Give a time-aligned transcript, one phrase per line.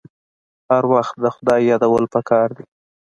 [0.69, 2.65] هر وخت د خدای یادول پکار دي.